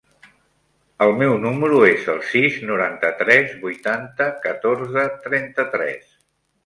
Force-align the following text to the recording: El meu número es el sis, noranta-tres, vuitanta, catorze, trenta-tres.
El 1.05 1.11
meu 1.17 1.33
número 1.43 1.81
es 1.89 2.07
el 2.13 2.23
sis, 2.31 2.57
noranta-tres, 2.69 3.53
vuitanta, 3.67 4.31
catorze, 4.47 5.05
trenta-tres. 5.27 6.15